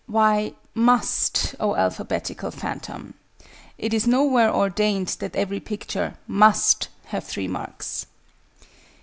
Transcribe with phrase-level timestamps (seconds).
[0.07, 3.13] Why "must," oh alphabetical phantom?
[3.77, 8.07] It is nowhere ordained that every picture "must" have 3 marks!